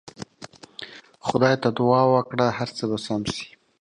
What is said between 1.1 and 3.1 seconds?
خدای ته دعا وکړه هر څه به